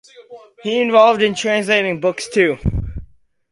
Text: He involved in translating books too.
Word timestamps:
He 0.63 0.81
involved 0.81 1.21
in 1.21 1.35
translating 1.35 1.99
books 1.99 2.27
too. 2.27 2.57